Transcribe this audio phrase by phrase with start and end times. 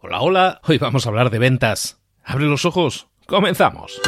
[0.00, 1.98] Hola, hola, hoy vamos a hablar de ventas.
[2.22, 4.00] Abre los ojos, comenzamos.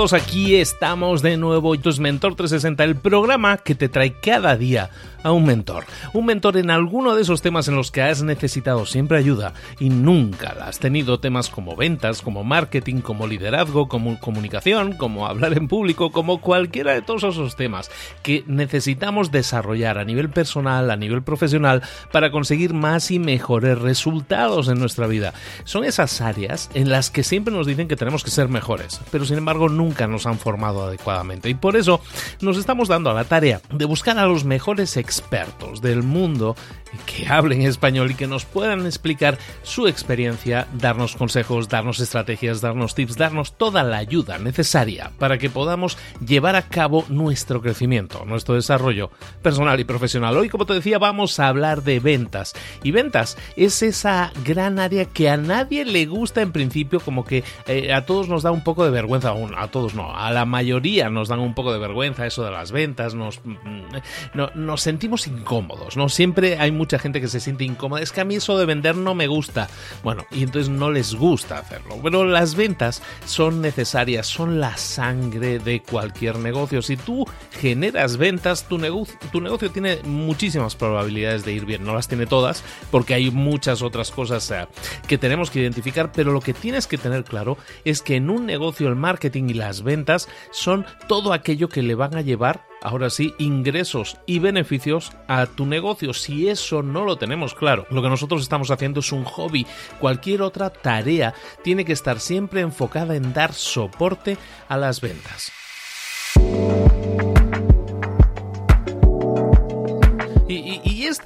[0.00, 4.88] Todos, aquí estamos de nuevo, es Mentor 360, el programa que te trae cada día
[5.22, 5.84] a un mentor.
[6.12, 9.90] Un mentor en alguno de esos temas en los que has necesitado siempre ayuda y
[9.90, 11.20] nunca la has tenido.
[11.20, 16.94] Temas como ventas, como marketing, como liderazgo, como comunicación, como hablar en público, como cualquiera
[16.94, 17.90] de todos esos temas
[18.22, 21.82] que necesitamos desarrollar a nivel personal, a nivel profesional,
[22.12, 25.34] para conseguir más y mejores resultados en nuestra vida.
[25.64, 29.24] Son esas áreas en las que siempre nos dicen que tenemos que ser mejores, pero
[29.24, 31.48] sin embargo nunca nos han formado adecuadamente.
[31.48, 32.00] Y por eso
[32.40, 36.56] nos estamos dando a la tarea de buscar a los mejores expertos del mundo
[37.06, 42.94] que hablen español y que nos puedan explicar su experiencia, darnos consejos, darnos estrategias, darnos
[42.94, 48.54] tips, darnos toda la ayuda necesaria para que podamos llevar a cabo nuestro crecimiento, nuestro
[48.54, 49.10] desarrollo
[49.42, 50.36] personal y profesional.
[50.36, 52.54] Hoy, como te decía, vamos a hablar de ventas.
[52.82, 57.44] Y ventas es esa gran área que a nadie le gusta en principio, como que
[57.66, 61.10] eh, a todos nos da un poco de vergüenza, a todos no, a la mayoría
[61.10, 63.96] nos dan un poco de vergüenza eso de las ventas, nos, mm,
[64.34, 66.08] no, nos sentimos incómodos, ¿no?
[66.08, 68.02] Siempre hay mucha gente que se siente incómoda.
[68.02, 69.68] Es que a mí eso de vender no me gusta.
[70.02, 71.96] Bueno, y entonces no les gusta hacerlo.
[72.02, 76.82] Pero las ventas son necesarias, son la sangre de cualquier negocio.
[76.82, 81.84] Si tú generas ventas, tu, negocio, tu negocio tiene muchísimas probabilidades de ir bien.
[81.84, 84.52] No las tiene todas, porque hay muchas otras cosas
[85.06, 88.46] que tenemos que identificar, pero lo que tienes que tener claro es que en un
[88.46, 93.08] negocio el marketing y las ventas son todo aquello que le van a llevar ahora
[93.08, 96.12] sí, ingresos y beneficios a tu negocio.
[96.12, 99.68] Si eso no lo tenemos claro, lo que nosotros estamos haciendo es un hobby.
[100.00, 105.52] Cualquier otra tarea tiene que estar siempre enfocada en dar soporte a las ventas.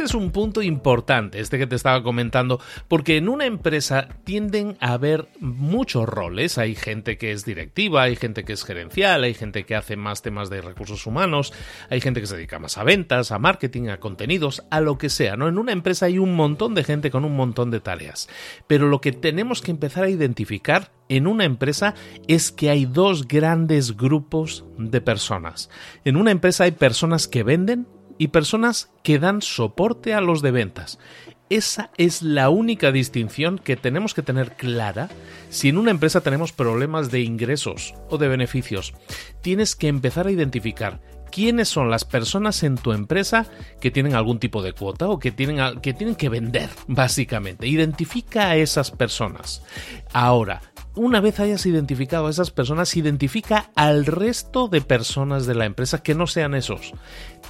[0.05, 4.93] Es un punto importante, este que te estaba comentando, porque en una empresa tienden a
[4.93, 6.59] haber muchos roles.
[6.59, 10.23] Hay gente que es directiva, hay gente que es gerencial, hay gente que hace más
[10.23, 11.53] temas de recursos humanos,
[11.91, 15.09] hay gente que se dedica más a ventas, a marketing, a contenidos, a lo que
[15.09, 15.37] sea.
[15.37, 15.49] ¿no?
[15.49, 18.29] En una empresa hay un montón de gente con un montón de tareas.
[18.67, 21.95] Pero lo que tenemos que empezar a identificar en una empresa
[22.29, 25.71] es que hay dos grandes grupos de personas.
[26.05, 27.87] En una empresa hay personas que venden
[28.25, 30.99] y personas que dan soporte a los de ventas.
[31.51, 35.11] Esa es la única distinción que tenemos que tener clara
[35.51, 38.95] si en una empresa tenemos problemas de ingresos o de beneficios.
[39.43, 43.45] Tienes que empezar a identificar quiénes son las personas en tu empresa
[43.79, 47.67] que tienen algún tipo de cuota o que tienen que, tienen que vender, básicamente.
[47.67, 49.63] Identifica a esas personas.
[50.15, 50.63] Ahora,
[50.95, 56.03] una vez hayas identificado a esas personas, identifica al resto de personas de la empresa
[56.03, 56.95] que no sean esos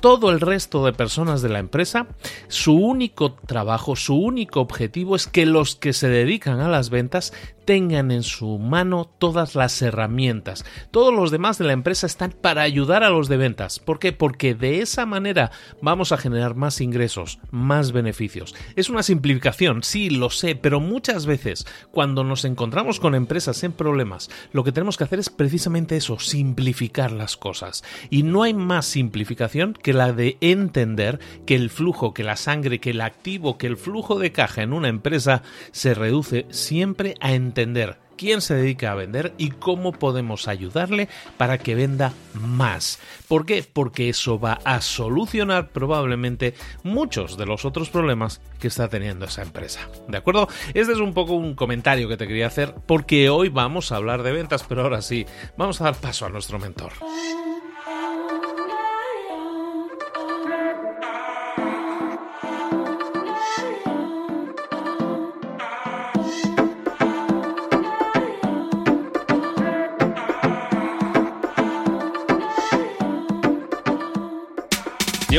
[0.05, 2.07] todo el resto de personas de la empresa,
[2.49, 7.33] su único trabajo, su único objetivo es que los que se dedican a las ventas
[7.65, 10.67] tengan en su mano todas las herramientas.
[10.91, 13.79] Todos los demás de la empresa están para ayudar a los de ventas.
[13.79, 14.13] ¿Por qué?
[14.13, 15.51] Porque de esa manera
[15.81, 18.55] vamos a generar más ingresos, más beneficios.
[18.77, 23.73] Es una simplificación, sí, lo sé, pero muchas veces cuando nos encontramos con empresas en
[23.73, 27.83] problemas, lo que tenemos que hacer es precisamente eso, simplificar las cosas.
[28.11, 32.79] Y no hay más simplificación que la de entender que el flujo, que la sangre,
[32.79, 37.33] que el activo, que el flujo de caja en una empresa se reduce siempre a
[37.33, 42.99] entender quién se dedica a vender y cómo podemos ayudarle para que venda más.
[43.29, 43.65] ¿Por qué?
[43.71, 49.43] Porque eso va a solucionar probablemente muchos de los otros problemas que está teniendo esa
[49.43, 49.89] empresa.
[50.09, 50.49] ¿De acuerdo?
[50.75, 54.23] Este es un poco un comentario que te quería hacer porque hoy vamos a hablar
[54.23, 55.27] de ventas, pero ahora sí,
[55.57, 56.93] vamos a dar paso a nuestro mentor.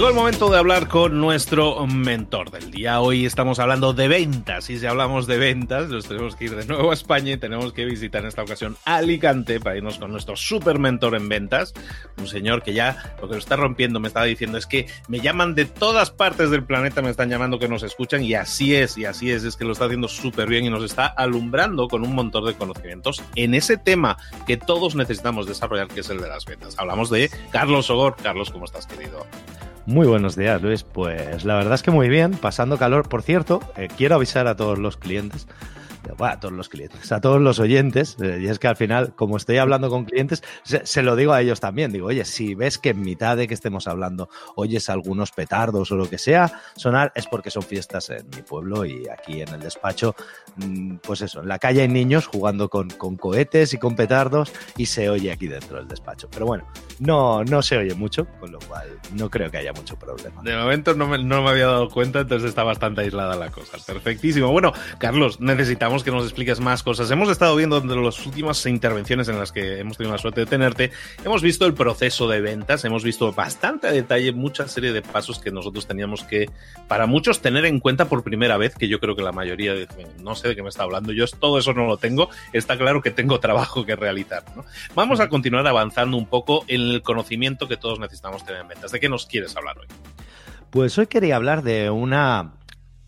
[0.06, 3.02] Llegó el momento de hablar con nuestro mentor del día.
[3.02, 6.64] Hoy estamos hablando de ventas y si hablamos de ventas nos tenemos que ir de
[6.68, 10.36] nuevo a España y tenemos que visitar en esta ocasión Alicante para irnos con nuestro
[10.36, 11.74] super mentor en ventas.
[12.20, 15.22] Un señor que ya lo que lo está rompiendo me estaba diciendo es que me
[15.22, 19.00] llaman de todas partes del planeta, me están llamando que nos escuchan y así es,
[19.00, 22.04] y así es, es que lo está haciendo súper bien y nos está alumbrando con
[22.04, 26.30] un montón de conocimientos en ese tema que todos necesitamos desarrollar que es el de
[26.30, 26.76] las ventas.
[26.78, 28.16] Hablamos de Carlos Ogor.
[28.22, 29.26] Carlos, ¿cómo estás querido?
[29.86, 30.84] Muy buenos días, Luis.
[30.84, 33.08] Pues la verdad es que muy bien, pasando calor.
[33.08, 35.48] Por cierto, eh, quiero avisar a todos los clientes
[36.20, 39.38] a todos los clientes, a todos los oyentes, eh, y es que al final, como
[39.38, 42.90] estoy hablando con clientes, se, lo digo a ellos también, digo, oye, si ves que
[42.90, 47.28] en mitad de que estemos hablando oyes algunos petardos o lo que sea sonar, es
[47.28, 50.16] porque son fiestas en mi pueblo y aquí en el despacho,
[50.58, 54.88] mm, pues eso, en la calle hay niños jugando con, cohetes y con petardos y
[54.88, 56.28] se oye aquí dentro del despacho.
[56.32, 56.68] Pero bueno,
[57.00, 60.42] no, no se oye mucho, con lo cual no creo que haya mucho problema.
[60.44, 63.78] De momento no me, no me había dado cuenta, entonces está bastante aislada la cosa.
[63.86, 64.52] Perfectísimo.
[64.52, 67.10] Bueno, Carlos, necesitamos que nos expliques más cosas.
[67.12, 70.46] Hemos estado viendo entre las últimas intervenciones en las que hemos tenido la suerte de
[70.46, 70.92] tenerte,
[71.24, 75.40] hemos visto el proceso de ventas, hemos visto bastante a detalle mucha serie de pasos
[75.40, 76.50] que nosotros teníamos que,
[76.88, 79.74] para muchos, tener en cuenta por primera vez, que yo creo que la mayoría
[80.22, 83.02] no sé de qué me está hablando, yo todo eso no lo tengo, está claro
[83.02, 84.44] que tengo trabajo que realizar.
[84.96, 88.92] Vamos a continuar avanzando un poco en el conocimiento que todos necesitamos tener en ventas.
[88.92, 89.88] ¿De qué nos quieres hablar hoy?
[90.70, 92.52] Pues hoy quería hablar de una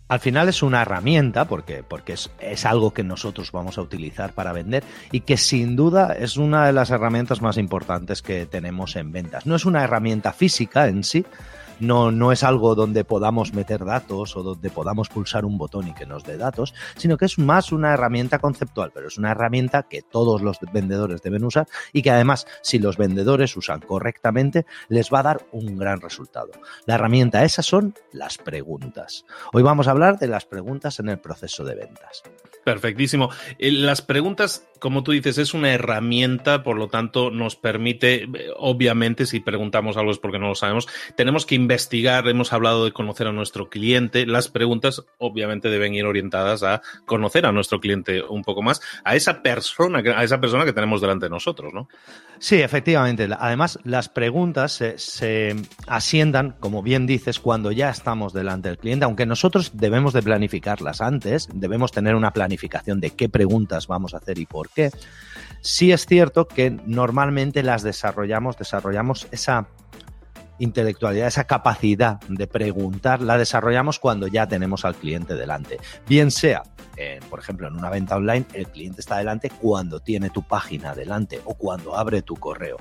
[0.08, 4.34] al final es una herramienta, porque, porque es, es, algo que nosotros vamos a utilizar
[4.34, 8.96] para vender y que sin duda es una de las herramientas más importantes que tenemos
[8.96, 9.46] en ventas.
[9.46, 11.26] No es una herramienta física en sí,
[11.80, 15.94] no, no es algo donde podamos meter datos o donde podamos pulsar un botón y
[15.94, 19.84] que nos dé datos, sino que es más una herramienta conceptual, pero es una herramienta
[19.84, 25.12] que todos los vendedores deben usar y que además, si los vendedores usan correctamente, les
[25.12, 26.52] va a dar un gran resultado.
[26.86, 29.26] La herramienta esas son las preguntas.
[29.54, 32.24] Hoy vamos a hablar de las preguntas en el proceso de ventas.
[32.68, 33.30] Perfectísimo.
[33.60, 38.30] Eh, las preguntas, como tú dices, es una herramienta, por lo tanto, nos permite, eh,
[38.58, 40.86] obviamente, si preguntamos algo es porque no lo sabemos,
[41.16, 44.26] tenemos que investigar, hemos hablado de conocer a nuestro cliente.
[44.26, 49.16] Las preguntas, obviamente, deben ir orientadas a conocer a nuestro cliente un poco más, a
[49.18, 51.90] esa persona, a esa persona que tenemos delante de nosotros, ¿no?
[52.40, 53.28] Sí, efectivamente.
[53.38, 55.56] Además, las preguntas se, se,
[55.88, 61.02] asientan, como bien dices, cuando ya estamos delante del cliente, aunque nosotros debemos de planificarlas
[61.02, 64.90] antes, debemos tener una planificación de qué preguntas vamos a hacer y por qué.
[65.60, 69.68] Sí es cierto que normalmente las desarrollamos, desarrollamos esa
[70.60, 75.78] intelectualidad, esa capacidad de preguntar, la desarrollamos cuando ya tenemos al cliente delante.
[76.08, 76.64] Bien sea,
[77.30, 81.40] por ejemplo, en una venta online, el cliente está delante cuando tiene tu página delante
[81.46, 82.78] o cuando abre tu correo.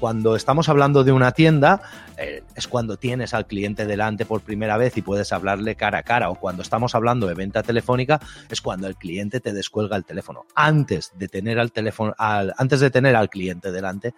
[0.00, 1.82] Cuando estamos hablando de una tienda,
[2.16, 6.02] eh, es cuando tienes al cliente delante por primera vez y puedes hablarle cara a
[6.02, 6.30] cara.
[6.30, 10.46] O cuando estamos hablando de venta telefónica, es cuando el cliente te descuelga el teléfono.
[10.54, 14.14] Antes de tener al teléfono, antes de tener al cliente delante,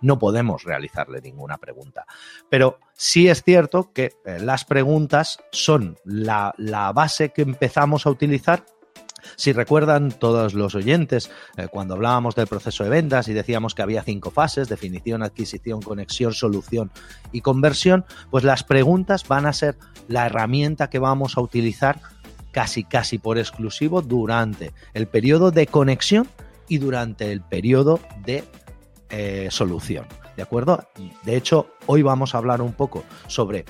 [0.00, 2.06] no podemos realizarle ninguna pregunta.
[2.48, 6.54] Pero sí es cierto que eh, las preguntas son la,
[6.94, 8.64] base que empezamos a utilizar
[9.36, 13.82] si recuerdan todos los oyentes, eh, cuando hablábamos del proceso de ventas y decíamos que
[13.82, 16.90] había cinco fases, definición, adquisición, conexión, solución
[17.30, 19.76] y conversión, pues las preguntas van a ser
[20.08, 22.00] la herramienta que vamos a utilizar
[22.50, 26.26] casi casi por exclusivo durante el periodo de conexión
[26.68, 28.44] y durante el periodo de
[29.10, 30.06] eh, solución.
[30.36, 30.84] ¿De acuerdo?
[31.24, 33.64] De hecho, hoy vamos a hablar un poco sobre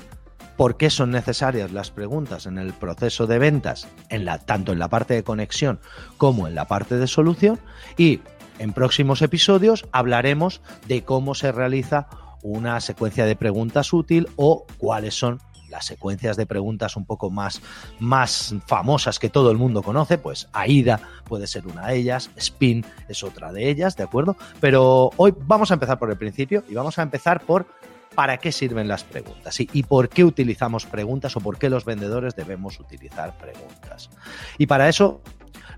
[0.56, 4.78] por qué son necesarias las preguntas en el proceso de ventas, en la, tanto en
[4.78, 5.81] la parte de conexión
[6.19, 7.58] como en la parte de solución.
[7.96, 8.20] Y
[8.58, 12.08] en próximos episodios hablaremos de cómo se realiza
[12.42, 15.40] una secuencia de preguntas útil o cuáles son
[15.70, 17.62] las secuencias de preguntas un poco más,
[17.99, 22.85] más famosas que todo el mundo conoce, pues AIDA puede ser una de ellas, SPIN
[23.09, 24.37] es otra de ellas, ¿de acuerdo?
[24.61, 27.66] Pero hoy vamos a empezar por el principio y vamos a empezar por
[28.14, 32.35] para qué sirven las preguntas y, por qué utilizamos preguntas o por qué los vendedores
[32.35, 34.11] debemos utilizar preguntas.
[34.59, 35.23] Y para eso,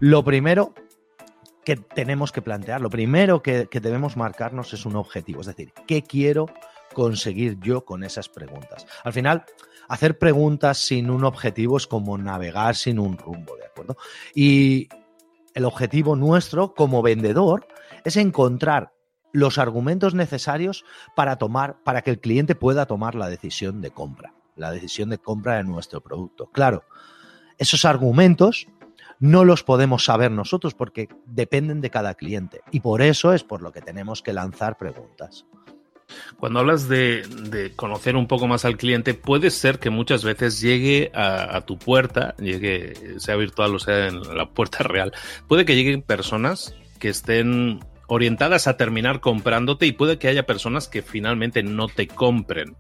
[0.01, 0.73] lo primero
[1.65, 5.73] que tenemos que plantear, lo primero que, que debemos marcarnos es un objetivo, es decir,
[5.87, 6.47] ¿qué quiero
[6.95, 8.87] conseguir yo con esas preguntas?
[9.05, 9.45] Al final,
[9.93, 13.99] hacer preguntas sin un objetivo es como navegar sin un rumbo, ¿de acuerdo?
[14.35, 14.89] Y
[15.53, 17.67] el objetivo nuestro como vendedor
[18.03, 18.95] es encontrar
[19.33, 24.33] los argumentos necesarios para tomar, para que el cliente pueda tomar la decisión de compra,
[24.57, 26.47] la decisión de compra de nuestro producto.
[26.47, 26.85] Claro,
[27.59, 28.69] esos argumentos
[29.19, 33.61] no los podemos saber nosotros porque dependen de cada cliente y por eso es por
[33.61, 35.45] lo que tenemos que lanzar preguntas.
[36.39, 41.11] Cuando hablas de, conocer un poco más al cliente, puede ser que muchas veces llegue
[41.15, 45.13] a, tu puerta, llegue, sea virtual o sea en la puerta real,
[45.49, 47.81] puede que lleguen personas que estén
[48.13, 52.77] orientadas a terminar comprándote y puede que haya personas que finalmente no te compren.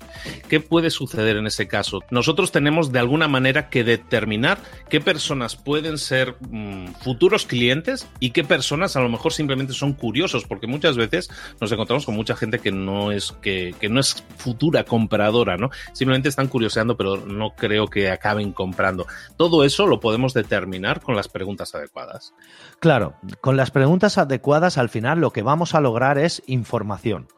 [0.46, 2.00] ¿Qué puede suceder en ese caso?
[2.10, 4.58] Nosotros tenemos de alguna manera que determinar
[4.90, 9.94] qué personas pueden ser mm, futuros clientes y qué personas a lo mejor simplemente son
[9.94, 11.30] curiosos, porque muchas veces
[11.62, 15.70] nos encontramos con mucha gente que no es que, que no es futura compradora, ¿no?
[15.94, 19.06] Simplemente están curioseando, pero no creo que acaben comprando.
[19.38, 22.34] Todo eso lo podemos determinar con las preguntas adecuadas.
[22.80, 27.28] Claro, con las preguntas adecuadas al final lo que vamos a lograr es información.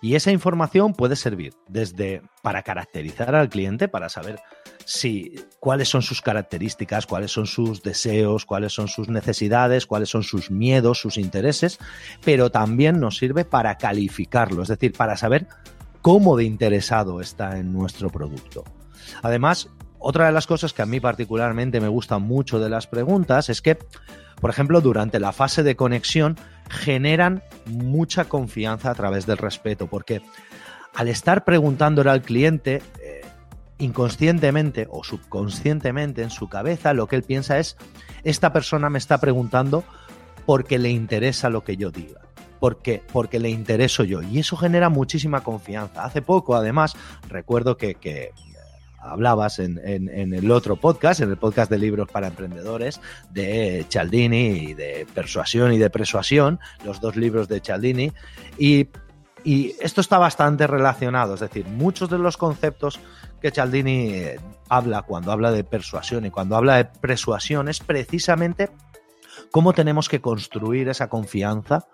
[0.00, 4.40] Y esa información puede servir desde para caracterizar al cliente, para saber
[4.86, 10.22] si cuáles son sus características, cuáles son sus deseos, cuáles son sus necesidades, cuáles son
[10.22, 11.78] sus miedos, sus intereses,
[12.24, 15.46] pero también nos sirve para calificarlo, es decir, para saber
[16.00, 18.64] cómo de interesado está en nuestro producto.
[19.22, 23.48] Además, otra de las cosas que a mí particularmente me gusta mucho de las preguntas
[23.48, 23.78] es que,
[24.40, 26.36] por ejemplo, durante la fase de conexión
[26.70, 30.22] generan mucha confianza a través del respeto, porque
[30.94, 33.22] al estar preguntándole al cliente, eh,
[33.78, 37.76] inconscientemente o subconscientemente en su cabeza, lo que él piensa es,
[38.22, 39.84] esta persona me está preguntando
[40.46, 42.20] porque le interesa lo que yo diga.
[42.60, 44.22] Porque, porque le intereso yo.
[44.22, 46.04] Y eso genera muchísima confianza.
[46.04, 46.94] Hace poco, además,
[47.28, 48.32] recuerdo que, que
[49.04, 54.74] hablabas en, el otro podcast, en el podcast de libros para emprendedores, de Cialdini y
[54.74, 58.12] de Persuasión y de Persuasión, los dos libros de Cialdini.
[58.58, 58.88] Y,
[59.44, 62.98] y esto está bastante relacionado, es decir, muchos de los conceptos
[63.40, 68.70] que Cialdini eh, habla cuando habla de persuasión y cuando habla de persuasión es precisamente
[69.50, 71.86] cómo tenemos que construir esa confianza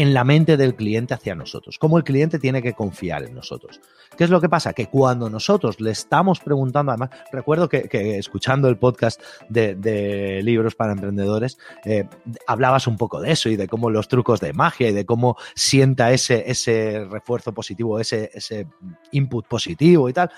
[0.00, 3.82] en la mente del cliente hacia nosotros, cómo el cliente tiene que confiar en nosotros.
[4.16, 4.72] ¿Qué es lo que pasa?
[4.72, 10.92] Que cuando nosotros le estamos preguntando, además, recuerdo que, escuchando el podcast de, libros para
[10.92, 12.08] emprendedores, eh,
[12.46, 15.36] hablabas un poco de eso y de cómo los trucos de magia y de cómo
[15.54, 18.68] sienta ese, ese refuerzo positivo, ese, ese
[19.12, 20.30] input positivo y tal.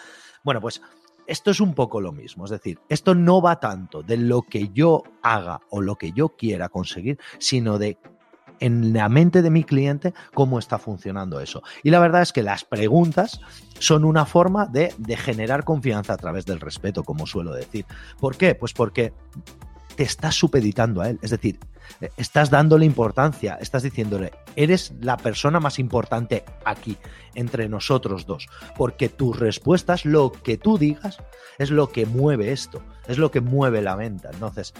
[0.42, 0.82] Bueno, pues
[1.28, 4.70] esto es un poco lo mismo, es decir, esto no va tanto de lo que
[4.74, 7.96] yo haga o lo que yo quiera conseguir, sino de
[8.60, 11.62] en la mente de mi cliente cómo está funcionando eso.
[11.82, 13.40] Y la verdad es que las preguntas
[13.78, 17.84] son una forma de, generar confianza a través del respeto, como suelo decir.
[18.20, 18.54] ¿Por qué?
[18.54, 19.12] Pues porque
[19.96, 21.58] te estás supeditando a él, es decir,
[22.16, 26.96] estás dándole importancia, estás diciéndole, eres la persona más importante aquí,
[27.34, 31.18] entre nosotros dos, porque tus respuestas, lo que tú digas,
[31.58, 34.30] es lo que mueve esto, es lo que mueve la venta.
[34.32, 34.72] Entonces,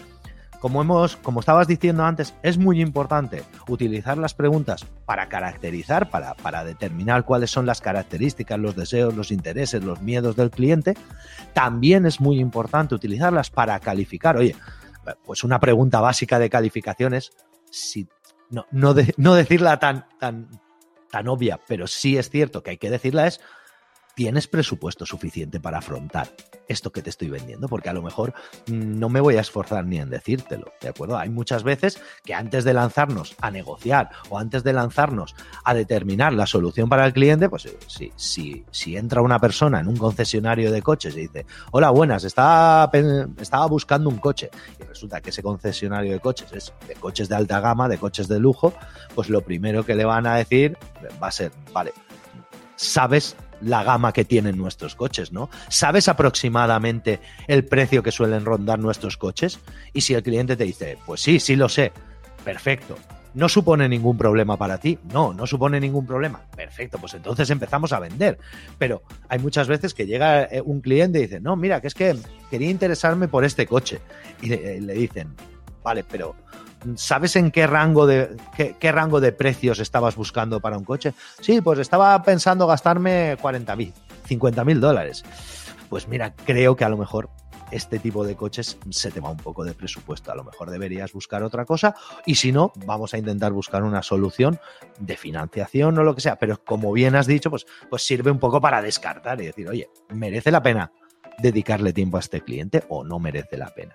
[0.63, 6.35] como hemos, como estabas diciendo antes, es muy importante utilizar las preguntas para caracterizar, para,
[6.35, 10.95] para determinar cuáles son las características, los deseos, los intereses, los miedos del cliente.
[11.53, 14.37] También es muy importante utilizarlas para calificar.
[14.37, 14.55] Oye,
[15.25, 17.33] pues una pregunta básica de calificación es
[17.73, 18.07] si
[18.49, 20.49] no, no, no decirla tan, tan,
[21.11, 23.41] tan obvia, pero sí es cierto que hay que decirla es
[24.15, 26.29] ¿tienes presupuesto suficiente para afrontar
[26.69, 27.69] esto que te estoy vendiendo?
[27.69, 28.35] Porque a lo mejor
[28.67, 31.19] no me voy a esforzar ni en decírtelo, ¿de acuerdo?
[31.19, 36.33] Hay muchas veces que antes de lanzarnos a negociar o antes de lanzarnos a determinar
[36.33, 39.97] la solución para el cliente, pues eh, si, si, si entra una persona en un
[39.97, 42.91] concesionario de coches y dice, hola, buenas, estaba,
[43.41, 44.51] estaba buscando un coche
[44.81, 48.29] y resulta que ese concesionario de coches es de coches de alta gama, de coches
[48.29, 48.75] de lujo,
[49.15, 50.77] pues lo primero que le van a decir
[51.23, 51.93] va a ser, vale,
[52.77, 55.51] sabes la gama que tienen nuestros coches, ¿no?
[55.69, 59.61] ¿Sabes aproximadamente el precio que suelen rondar nuestros coches?
[59.93, 61.93] Y si el cliente te dice, pues sí, sí lo sé,
[62.45, 62.97] perfecto.
[63.35, 64.99] ¿No supone ningún problema para ti?
[65.11, 66.43] No, no supone ningún problema.
[66.55, 68.39] Perfecto, pues entonces empezamos a vender.
[68.79, 71.95] Pero hay muchas veces que llega eh, un cliente y dice, no, mira, que es
[71.95, 72.15] que
[72.51, 74.01] quería interesarme por este coche.
[74.43, 75.35] Y le, le dicen,
[75.83, 76.37] vale, pero
[76.97, 81.15] ¿Sabes en qué rango de qué, rango de precios estabas buscando para un coche?
[81.41, 83.93] Sí, pues estaba pensando gastarme 40 mil,
[84.25, 85.25] 50 mil dólares.
[85.89, 87.31] Pues mira, creo que a lo mejor
[87.71, 90.31] este tipo de coches se te va un poco de presupuesto.
[90.31, 91.95] A lo mejor deberías buscar otra cosa
[92.27, 94.59] y si no, vamos a intentar buscar una solución
[94.99, 96.37] de financiación o lo que sea.
[96.37, 99.89] Pero como bien has dicho, pues, pues sirve un poco para descartar y decir, oye,
[100.11, 100.93] ¿merece la pena
[101.39, 103.95] dedicarle tiempo a este cliente o no merece la pena?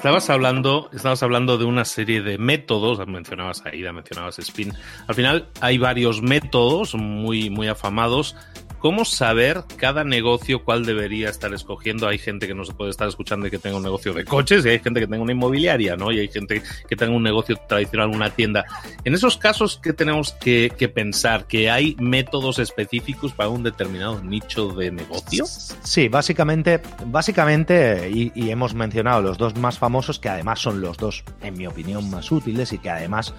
[0.00, 4.72] Estabas hablando, estabas hablando de una serie de métodos, mencionabas AIDA, mencionabas Spin.
[5.06, 8.34] Al final hay varios métodos muy, muy afamados
[8.80, 12.08] ¿Cómo saber cada negocio cuál debería estar escogiendo?
[12.08, 14.64] Hay gente que no se puede estar escuchando y que tenga un negocio de coches,
[14.64, 16.10] y hay gente que tenga una inmobiliaria, ¿no?
[16.10, 18.64] Y hay gente que tenga un negocio tradicional, una tienda.
[19.04, 21.46] En esos casos, ¿qué tenemos que, pensar?
[21.46, 25.44] ¿Que hay métodos específicos para un determinado nicho de negocio?
[25.44, 31.22] Sí, básicamente, básicamente, y, hemos mencionado los dos más famosos, que además son los dos,
[31.42, 33.34] en mi opinión, más útiles y que además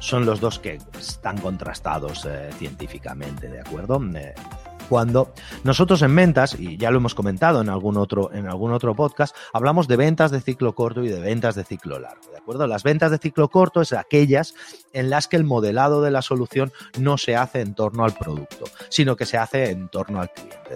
[0.00, 4.02] son los dos que están contrastados eh, científicamente, ¿de acuerdo?
[4.16, 4.34] Eh,
[4.90, 5.32] cuando
[5.62, 9.36] nosotros en ventas, y ya lo hemos comentado en algún otro, en algún otro podcast,
[9.52, 12.66] hablamos de ventas de ciclo corto y de ventas de ciclo largo, ¿de acuerdo?
[12.66, 14.56] Las ventas de ciclo corto es aquellas
[14.92, 18.64] en las que el modelado de la solución no se hace en torno al producto,
[18.88, 20.74] sino que se hace en torno al cliente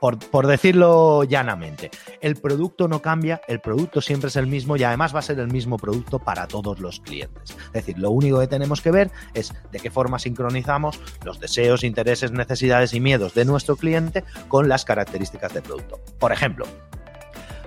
[0.00, 1.90] por, decirlo llanamente.
[2.20, 5.38] El producto no cambia, el producto siempre es el mismo y además va a ser
[5.38, 7.56] el mismo producto para todos los clientes.
[7.66, 11.84] Es decir, lo único que tenemos que ver es de qué forma sincronizamos los deseos,
[11.84, 16.00] intereses, necesidades y miedos de nuestro cliente con las características del producto.
[16.18, 16.66] Por ejemplo,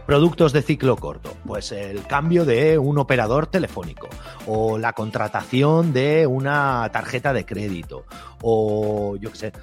[0.06, 4.10] Productos de ciclo corto, pues el cambio de un operador telefónico
[4.48, 8.06] o la contratación de una tarjeta de crédito
[8.42, 9.54] o yo qué sé,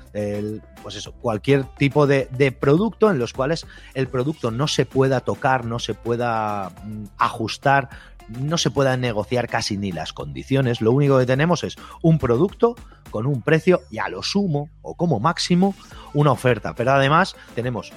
[0.83, 5.21] pues eso, cualquier tipo de, de, producto en los cuales el producto no se pueda
[5.21, 7.91] tocar, no se pueda mm, ajustar,
[8.31, 10.81] no se pueda negociar casi ni las condiciones.
[10.81, 12.77] Lo único que tenemos es un producto
[13.11, 15.75] con un precio y a lo sumo o como máximo
[16.15, 16.75] una oferta.
[16.75, 17.93] Pero además tenemos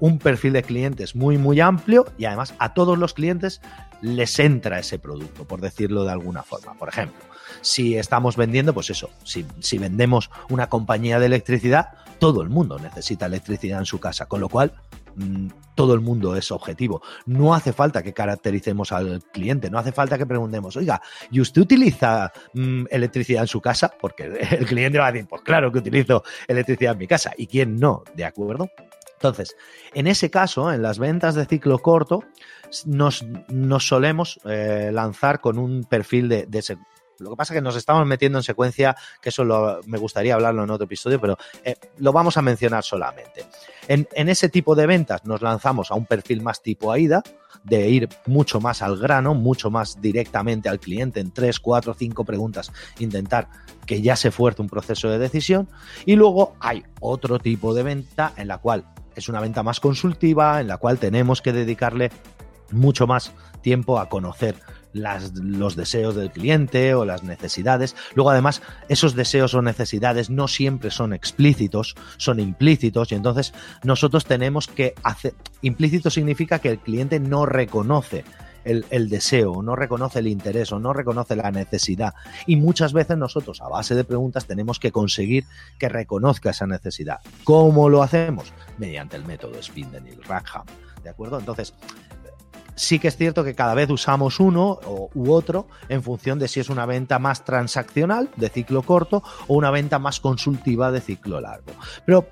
[0.00, 3.60] un perfil de clientes muy, muy amplio y además a todos los clientes
[4.00, 6.74] les entra ese producto, por decirlo de alguna forma.
[6.74, 7.18] Por ejemplo,
[7.60, 11.88] si estamos vendiendo, pues eso, si, si vendemos una compañía de electricidad,
[12.18, 14.72] todo el mundo necesita electricidad en su casa, con lo cual
[15.16, 17.02] mm, todo el mundo es objetivo.
[17.26, 21.00] No hace falta que caractericemos al cliente, no hace falta que preguntemos, oiga,
[21.30, 23.92] ¿y usted utiliza mm, electricidad en su casa?
[24.00, 24.24] Porque
[24.58, 27.32] el cliente va a decir, pues claro que utilizo electricidad en mi casa.
[27.36, 28.02] ¿Y quién no?
[28.14, 28.68] ¿De acuerdo?
[29.18, 29.56] Entonces,
[29.94, 32.22] en ese caso, en las ventas de ciclo corto,
[32.86, 33.24] nos,
[33.80, 36.46] solemos eh, lanzar con un perfil de,
[37.18, 39.44] lo que pasa es que nos estamos metiendo en secuencia, que eso
[39.86, 43.44] me gustaría hablarlo en otro episodio, pero eh, lo vamos a mencionar solamente.
[43.88, 47.24] En, ese tipo de ventas nos lanzamos a un perfil más tipo AIDA,
[47.64, 52.24] de ir mucho más al grano, mucho más directamente al cliente, en tres, cuatro, cinco
[52.24, 52.70] preguntas,
[53.00, 53.48] intentar
[53.84, 55.68] que ya se fuerce un proceso de decisión.
[56.06, 58.84] Y luego hay otro tipo de venta en la cual
[59.18, 62.10] es una venta más consultiva, en la cual tenemos que dedicarle
[62.70, 63.32] mucho más
[63.62, 64.56] tiempo a conocer
[64.92, 67.94] los deseos del cliente o las necesidades.
[68.14, 73.52] Luego, además, esos deseos o necesidades no siempre son explícitos, son implícitos y entonces
[73.84, 75.34] nosotros tenemos que hacer...
[75.62, 78.24] Implícito significa que el cliente no reconoce
[78.68, 82.14] el, deseo, no reconoce el interés o no reconoce la necesidad.
[82.46, 85.44] Y muchas veces nosotros, a base de preguntas, tenemos que conseguir
[85.78, 87.20] que reconozca esa necesidad.
[87.44, 88.52] ¿Cómo lo hacemos?
[88.78, 90.64] Mediante el método Spindle Rackham.
[91.02, 91.38] ¿De acuerdo?
[91.38, 91.74] Entonces,
[92.74, 94.78] sí que es cierto que cada vez usamos uno
[95.14, 99.54] u otro en función de si es una venta más transaccional de ciclo corto o
[99.54, 101.72] una venta más consultiva de ciclo largo.
[102.04, 102.28] Pero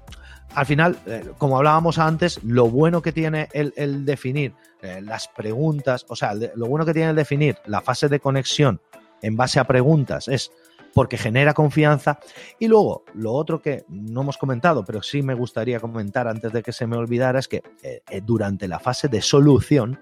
[0.55, 6.07] al final, eh, como hablábamos antes, lo bueno que tiene el, definir eh, las preguntas,
[6.09, 8.81] o sea, lo bueno que tiene el definir la fase de conexión
[9.23, 10.51] en base a preguntas es
[10.95, 12.19] porque genera confianza.
[12.59, 16.63] Y luego, lo otro que no hemos comentado, pero sí me gustaría comentar antes de
[16.63, 20.01] que se me olvidara, es que eh, durante la fase de solución,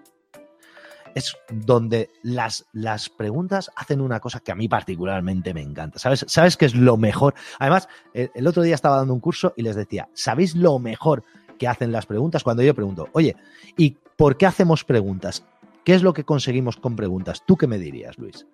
[1.15, 5.99] es donde las, las preguntas hacen una cosa que a mí particularmente me encanta.
[5.99, 7.35] ¿Sabes, ¿Sabes qué es lo mejor?
[7.59, 11.23] Además, el, otro día estaba dando un curso y les decía, ¿sabéis lo mejor
[11.59, 12.43] que hacen las preguntas?
[12.43, 13.37] Cuando yo pregunto, oye,
[13.77, 15.45] ¿y por qué hacemos preguntas?
[15.85, 17.43] ¿Qué es lo que conseguimos con preguntas?
[17.47, 18.47] ¿Tú qué me dirías, Luis?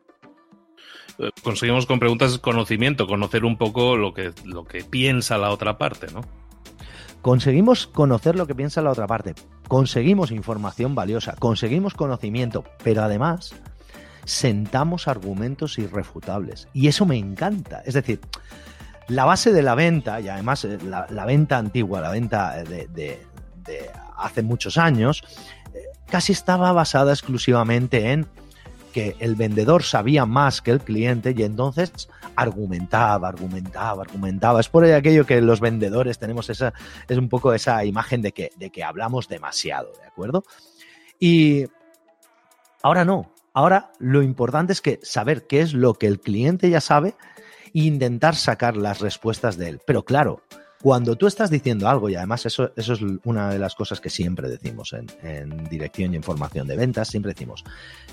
[1.19, 5.79] Eh, conseguimos con preguntas conocimiento, conocer un poco lo que, lo que piensa la otra
[5.79, 6.23] parte, ¿no?
[7.23, 9.35] Conseguimos conocer lo que piensa la otra parte,
[9.69, 13.55] conseguimos información valiosa, conseguimos conocimiento, pero además
[14.25, 16.69] sentamos argumentos irrefutables.
[16.73, 17.83] Y eso me encanta.
[17.85, 18.21] Es decir,
[19.09, 23.19] la base de la venta, y además eh, la, venta antigua, la venta de,
[24.17, 25.23] hace muchos años,
[25.75, 28.27] eh, casi estaba basada exclusivamente en
[28.91, 34.61] que el vendedor sabía más que el cliente y entonces argumentaba, argumentaba, argumentaba.
[34.61, 36.73] Es por aquello que los vendedores tenemos esa,
[37.09, 40.45] es un poco esa imagen de que, de que hablamos demasiado, ¿de acuerdo?
[41.19, 41.67] Y
[42.83, 46.81] ahora no, ahora lo importante es que saber qué es lo que el cliente ya
[46.81, 47.15] sabe
[47.67, 49.81] e intentar sacar las respuestas de él.
[49.87, 50.43] Pero claro,
[50.83, 54.09] cuando tú estás diciendo algo, y además eso, eso es una de las cosas que
[54.09, 57.65] siempre decimos en, dirección y en formación de ventas, siempre decimos,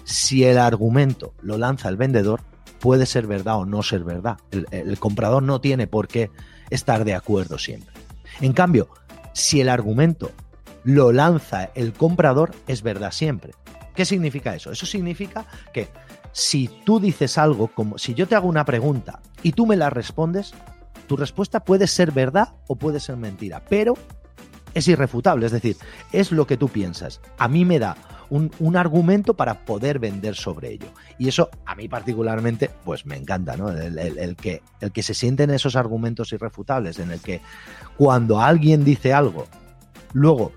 [0.03, 2.41] si el argumento lo lanza el vendedor,
[2.79, 4.37] puede ser verdad o no ser verdad.
[4.51, 6.29] El, el comprador no tiene por qué
[6.69, 7.93] estar de acuerdo siempre.
[8.41, 8.89] En cambio,
[9.33, 10.31] si el argumento
[10.83, 13.53] lo lanza el comprador, es verdad siempre.
[13.95, 14.71] ¿Qué significa eso?
[14.71, 15.87] Eso significa que
[16.33, 19.89] si tú dices algo, como si yo te hago una pregunta y tú me la
[19.89, 20.53] respondes,
[21.07, 23.95] tu respuesta puede ser verdad o puede ser mentira, pero
[24.73, 25.77] es irrefutable, es decir,
[26.11, 27.19] es lo que tú piensas.
[27.37, 27.97] A mí me da
[28.29, 30.87] un, argumento para poder vender sobre ello.
[31.17, 33.69] Y eso a mí particularmente, pues me encanta, ¿no?
[33.71, 37.41] El, que, el que se sienten esos argumentos irrefutables, en el que
[37.97, 39.47] cuando alguien dice algo,
[40.13, 40.51] luego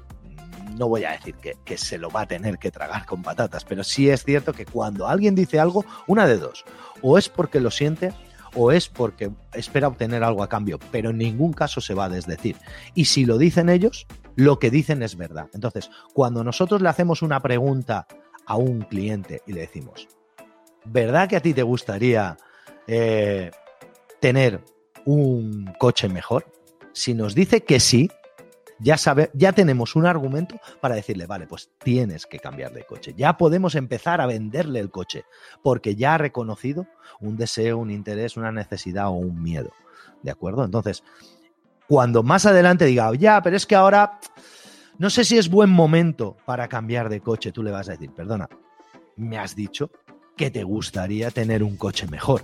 [0.77, 3.65] no voy a decir que, que, se lo va a tener que tragar con patatas,
[3.65, 6.65] pero sí es cierto que cuando alguien dice algo, una de dos,
[7.03, 8.13] o es porque lo siente
[8.55, 12.09] o es porque espera obtener algo a cambio, pero en ningún caso se va a
[12.09, 12.57] desdecir.
[12.95, 15.49] Y si lo dicen ellos, lo que dicen es verdad.
[15.55, 18.07] Entonces, cuando nosotros le hacemos una pregunta
[18.47, 20.09] a un cliente y le decimos,
[20.85, 22.37] ¿verdad que a ti te gustaría
[22.87, 23.51] eh,
[24.21, 24.65] tener
[25.05, 26.47] un coche mejor?
[26.93, 28.11] Si nos dice que sí,
[28.81, 33.15] ya, sabe, ya tenemos un argumento para decirle, vale, pues tienes que cambiar de coche.
[33.17, 35.25] Ya podemos empezar a venderle el coche,
[35.63, 36.87] porque ya ha reconocido
[37.21, 39.71] un deseo, un interés, una necesidad o un miedo.
[40.23, 40.65] ¿De acuerdo?
[40.65, 41.03] Entonces,
[41.89, 44.19] cuando más adelante diga, ya, pero es que ahora
[44.99, 48.11] no sé si es buen momento para cambiar de coche, tú le vas a decir,
[48.13, 48.49] perdona,
[49.17, 49.91] me has dicho
[50.37, 52.43] que te gustaría tener un coche mejor.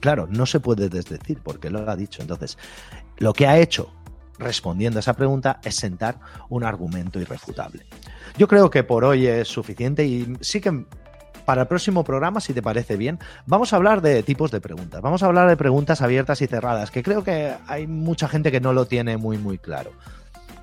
[0.00, 2.20] Claro, no se puede desdecir porque lo ha dicho.
[2.20, 2.58] Entonces,
[3.18, 3.92] lo que ha hecho
[4.38, 6.18] respondiendo a esa pregunta es sentar
[6.48, 7.86] un argumento irrefutable.
[8.36, 10.84] Yo creo que por hoy es suficiente y sí que
[11.44, 15.02] para el próximo programa, si te parece bien, vamos a hablar de tipos de preguntas.
[15.02, 18.60] Vamos a hablar de preguntas abiertas y cerradas, que creo que hay mucha gente que
[18.60, 19.92] no lo tiene muy, muy claro.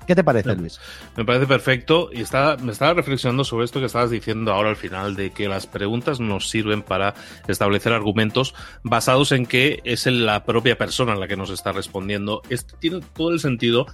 [0.06, 0.80] ¿Qué te parece, Luis?
[1.16, 4.76] Me parece perfecto y estaba, me estaba reflexionando sobre esto que estabas diciendo ahora al
[4.76, 7.14] final, de que las preguntas nos sirven para
[7.46, 12.42] establecer argumentos basados en que es la propia persona la que nos está respondiendo.
[12.48, 13.86] Esto tiene todo el sentido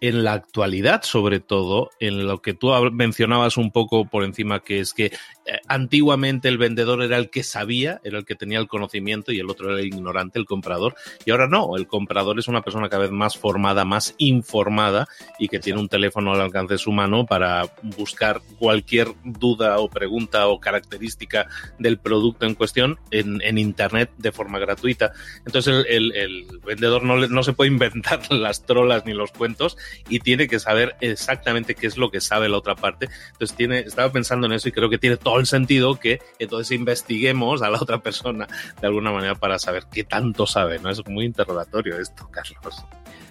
[0.00, 4.80] en la actualidad, sobre todo, en lo que tú mencionabas un poco por encima, que
[4.80, 5.12] es que
[5.46, 9.38] eh, antiguamente el vendedor era el que sabía, era el que tenía el conocimiento y
[9.38, 10.94] el otro era el ignorante, el comprador.
[11.24, 15.06] Y ahora no, el comprador es una persona cada vez más formada, más informada
[15.38, 19.88] y que tiene un teléfono al alcance de su mano para buscar cualquier duda o
[19.88, 21.46] pregunta o característica
[21.78, 25.12] del producto en cuestión en, Internet de forma gratuita.
[25.46, 29.76] Entonces el, vendedor no, no se puede inventar las trolas ni los cuentos
[30.08, 33.08] y tiene que saber exactamente qué es lo que sabe la otra parte.
[33.32, 36.76] Entonces tiene, estaba pensando en eso y creo que tiene todo el sentido que entonces
[36.76, 38.46] investiguemos a la otra persona
[38.80, 40.90] de alguna manera para saber qué tanto sabe, ¿no?
[40.90, 42.84] Es muy interrogatorio esto, Carlos.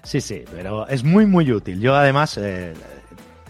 [0.04, 1.80] Sí, sí, pero es muy, muy útil.
[1.80, 2.38] Yo además...
[2.38, 2.74] Eh,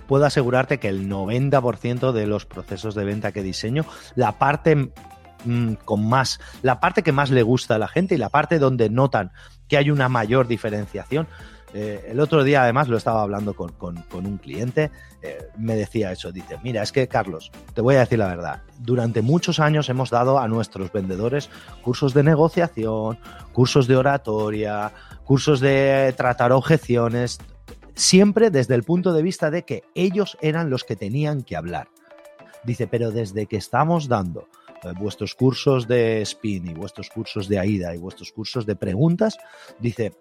[0.07, 3.85] puedo asegurarte que el 90% de los procesos de venta que diseño,
[4.15, 4.91] la parte
[5.45, 8.59] mm, con más, la parte que más le gusta a la gente y la parte
[8.59, 9.31] donde notan
[9.67, 11.27] que hay una mayor diferenciación
[11.73, 13.73] eh, el otro día, además, lo estaba hablando con,
[14.11, 18.19] un cliente, eh, me decía eso, dice, mira, es que Carlos, te voy a decir
[18.19, 21.49] la verdad, durante muchos años hemos dado a nuestros vendedores
[21.81, 23.17] cursos de negociación,
[23.53, 24.91] cursos de oratoria,
[25.23, 27.39] cursos de tratar objeciones,
[27.95, 31.87] siempre desde el punto de vista de que ellos eran los que tenían que hablar.
[32.63, 34.47] Dice, pero desde que estamos dando
[34.83, 39.37] eh, vuestros cursos de spin y vuestros cursos de AIDA y vuestros cursos de preguntas,
[39.79, 40.13] dice,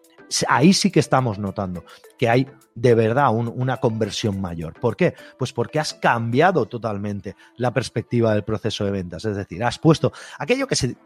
[0.48, 1.84] ahí sí que estamos notando
[2.18, 4.78] que hay de verdad una conversión mayor.
[4.80, 5.14] ¿Por qué?
[5.38, 9.24] Pues porque has cambiado totalmente la perspectiva del proceso de ventas.
[9.24, 10.96] Es decir, has puesto aquello que se...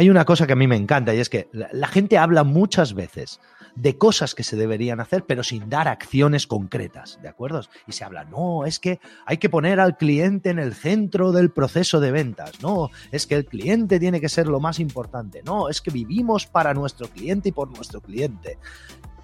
[0.00, 2.94] Hay una cosa que a mí me encanta y es que la gente habla muchas
[2.94, 3.38] veces
[3.74, 7.60] de cosas que se deberían hacer, pero sin dar acciones concretas, ¿de acuerdo?
[7.86, 11.50] Y se habla, no, es que hay que poner al cliente en el centro del
[11.50, 15.68] proceso de ventas, no, es que el cliente tiene que ser lo más importante, no,
[15.68, 18.56] es que vivimos para nuestro cliente y por nuestro cliente.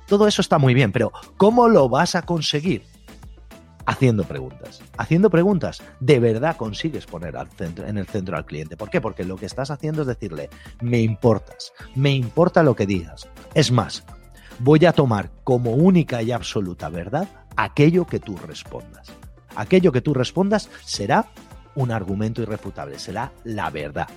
[0.06, 2.82] Todo eso está muy bien, pero ¿cómo lo vas a conseguir?
[3.86, 4.82] Haciendo preguntas.
[4.98, 8.76] Haciendo preguntas, de verdad consigues poner al centro, en el centro al cliente.
[8.76, 9.00] ¿Por qué?
[9.00, 13.28] Porque lo que estás haciendo es decirle, me importas, me importa lo que digas.
[13.54, 14.04] Es más,
[14.58, 19.12] voy a tomar como única y absoluta verdad aquello que tú respondas.
[19.54, 21.26] Aquello que tú respondas será
[21.74, 24.08] un argumento irrefutable, será la verdad.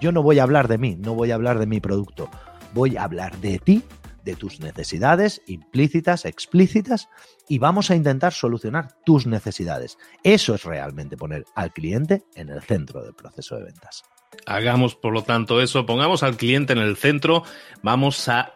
[0.00, 2.28] Yo no voy a hablar de mí, no voy a hablar de mi producto,
[2.74, 3.82] voy a hablar de ti,
[4.24, 7.08] de tus necesidades implícitas, explícitas,
[7.48, 9.98] y vamos a intentar solucionar tus necesidades.
[10.22, 14.04] Eso es realmente poner al cliente en el centro del proceso de ventas.
[14.44, 17.42] Hagamos, por lo tanto, eso, pongamos al cliente en el centro,
[17.80, 18.54] vamos a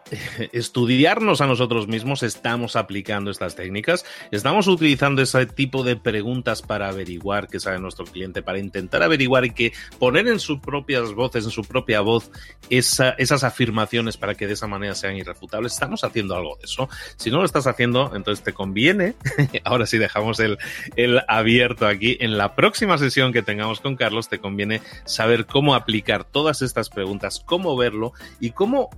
[0.51, 6.89] estudiarnos a nosotros mismos, estamos aplicando estas técnicas, estamos utilizando ese tipo de preguntas para
[6.89, 11.45] averiguar qué sabe nuestro cliente, para intentar averiguar y que poner en sus propias voces,
[11.45, 12.31] en su propia voz,
[12.69, 15.73] esas afirmaciones para que de esa manera sean irrefutables.
[15.73, 16.89] Estamos haciendo algo de eso.
[17.15, 18.80] Si no lo estás haciendo, entonces te conviene,
[19.63, 20.57] ahora sí dejamos el,
[20.95, 25.75] el abierto aquí, en la próxima sesión que tengamos con Carlos, te conviene saber cómo
[25.75, 28.89] aplicar todas estas preguntas, cómo verlo y cómo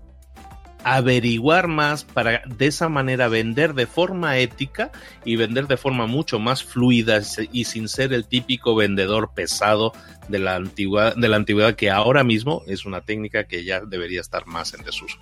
[0.83, 4.91] averiguar más para de esa manera vender de forma ética
[5.25, 9.93] y vender de forma mucho más fluida y sin ser el típico vendedor pesado
[10.27, 14.21] de la antigüedad, de la antigüedad que ahora mismo es una técnica que ya debería
[14.21, 15.17] estar más en desuso.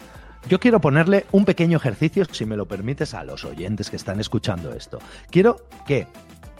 [0.49, 4.19] Yo quiero ponerle un pequeño ejercicio, si me lo permites, a los oyentes que están
[4.19, 4.99] escuchando esto.
[5.29, 6.07] Quiero que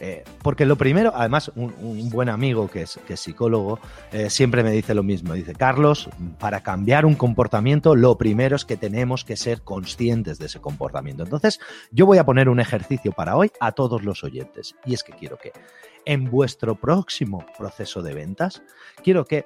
[0.03, 3.79] eh, porque lo primero, además, un, buen amigo que es, psicólogo
[4.11, 5.33] eh, siempre me dice lo mismo.
[5.35, 6.09] Dice, Carlos,
[6.39, 11.21] para cambiar un comportamiento, lo primero es que tenemos que ser conscientes de ese comportamiento.
[11.21, 11.59] Entonces,
[11.91, 14.75] yo voy a poner un ejercicio para hoy a todos los oyentes.
[14.85, 15.51] Y es que quiero que
[16.05, 18.63] en vuestro próximo proceso de ventas,
[19.03, 19.45] quiero que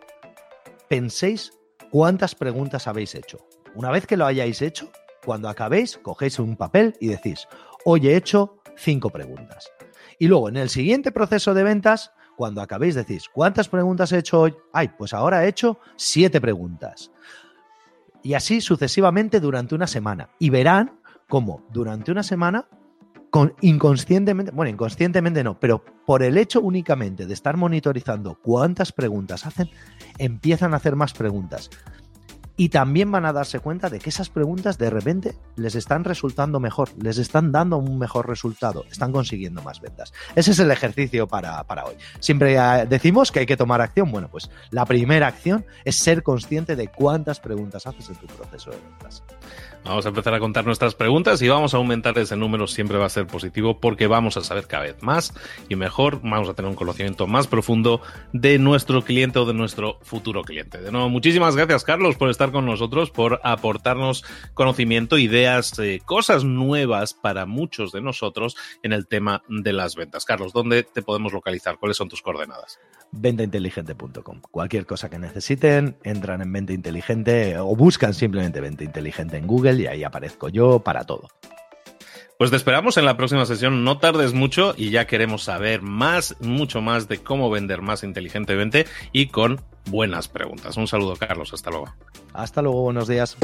[0.88, 1.52] penséis
[1.92, 3.40] cuántas preguntas habéis hecho.
[3.74, 4.90] Una vez que lo hayáis hecho,
[5.26, 7.46] cuando acabéis, cogéis un papel y decís,
[7.84, 9.75] hoy he hecho cinco preguntas.
[10.20, 14.42] Y luego, en el siguiente proceso de ventas, cuando acabéis, decís, ¿cuántas preguntas he hecho
[14.42, 14.56] hoy?
[14.74, 17.12] Ay, pues ahora he hecho siete preguntas.
[18.24, 20.30] Y así sucesivamente durante una semana.
[20.40, 22.68] Y verán cómo durante una semana,
[23.30, 29.46] con, inconscientemente, bueno, inconscientemente no, pero por el hecho únicamente de estar monitorizando cuántas preguntas
[29.46, 29.70] hacen,
[30.18, 31.70] empiezan a hacer más preguntas
[32.58, 36.60] y también van a darse cuenta de que esas preguntas de repente les están resultando
[36.60, 40.14] mejor, les están dando un mejor resultado, están consiguiendo más ventas.
[40.36, 41.96] Ese es el ejercicio para, para hoy.
[42.20, 44.12] Siempre decimos que hay que tomar acción.
[44.12, 48.72] Bueno, pues la primera acción es ser consciente de cuántas preguntas haces en tu proceso
[48.72, 49.24] de ventas.
[49.86, 53.06] Vamos a empezar a contar nuestras preguntas y vamos a aumentar ese número, siempre va
[53.06, 55.32] a ser positivo porque vamos a saber cada vez más
[55.70, 58.02] y mejor, vamos a tener un conocimiento más profundo
[58.34, 60.80] de nuestro cliente o de nuestro futuro cliente.
[60.80, 66.44] De nuevo, muchísimas gracias Carlos por estar con nosotros, por aportarnos conocimiento, ideas, eh, cosas
[66.44, 70.26] nuevas para muchos de nosotros en el tema de las ventas.
[70.26, 71.78] Carlos, ¿dónde te podemos localizar?
[71.80, 72.80] ¿Cuáles son tus coordenadas?
[73.12, 74.42] ventainteligente.com.
[74.52, 79.82] Cualquier cosa que necesiten, entran en Venta Inteligente o buscan simplemente Venta Inteligente en Google
[79.82, 81.30] y ahí aparezco yo para todo.
[82.38, 86.36] Pues te esperamos en la próxima sesión, no tardes mucho y ya queremos saber más,
[86.42, 90.78] mucho más de cómo vender más inteligentemente y con buenas preguntas.
[90.78, 91.94] Un saludo Carlos, hasta luego.
[92.34, 93.38] Hasta luego, buenos días.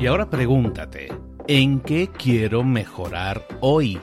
[0.00, 1.08] Y ahora pregúntate,
[1.50, 3.98] ¿En qué quiero mejorar hoy?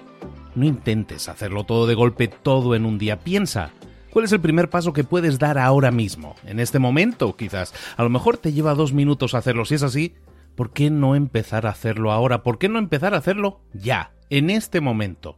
[0.56, 3.19] No intentes hacerlo todo de golpe, todo en un día.
[3.19, 3.69] Piensa,
[4.12, 6.36] ¿cuál es el primer paso que puedes dar ahora mismo?
[6.43, 7.71] En este momento, quizás.
[7.98, 9.63] A lo mejor te lleva dos minutos hacerlo.
[9.63, 10.15] Si es así,
[10.56, 12.41] ¿por qué no empezar a hacerlo ahora?
[12.41, 15.38] ¿Por qué no empezar a hacerlo ya, en este momento?